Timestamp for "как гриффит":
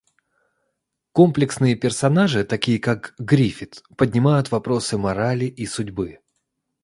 2.79-3.83